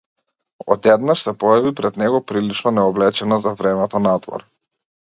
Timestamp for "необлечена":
2.81-3.43